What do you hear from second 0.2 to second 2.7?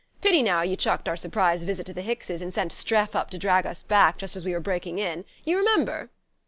now you chucked our surprise visit to the Hickses, and